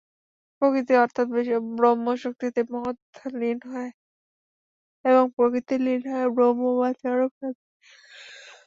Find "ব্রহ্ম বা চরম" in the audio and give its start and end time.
6.35-7.31